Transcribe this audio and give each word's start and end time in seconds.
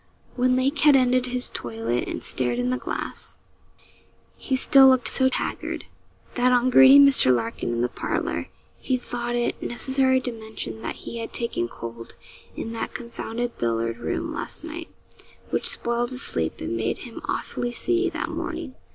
When 0.35 0.55
Lake 0.55 0.79
had 0.79 0.95
ended 0.95 1.27
his 1.27 1.47
toilet 1.51 2.07
and 2.07 2.23
stared 2.23 2.57
in 2.57 2.71
the 2.71 2.79
glass, 2.79 3.37
he 4.35 4.55
still 4.55 4.87
looked 4.87 5.07
so 5.07 5.29
haggard, 5.31 5.85
that 6.33 6.51
on 6.51 6.71
greeting 6.71 7.05
Mr. 7.05 7.31
Larkin 7.31 7.71
in 7.71 7.81
the 7.81 7.87
parlour, 7.87 8.49
he 8.79 8.97
thought 8.97 9.35
it 9.35 9.61
necessary 9.61 10.19
to 10.21 10.31
mention 10.31 10.81
that 10.81 10.95
he 11.05 11.19
had 11.19 11.33
taken 11.33 11.67
cold 11.67 12.15
in 12.55 12.73
that 12.73 12.95
confounded 12.95 13.59
billiard 13.59 13.99
room 13.99 14.33
last 14.33 14.63
night, 14.65 14.89
which 15.51 15.69
spoiled 15.69 16.09
his 16.09 16.23
sleep, 16.23 16.61
and 16.61 16.75
made 16.75 16.97
him 17.05 17.21
awfully 17.25 17.71
seedy 17.71 18.09
that 18.09 18.29
morning. 18.29 18.73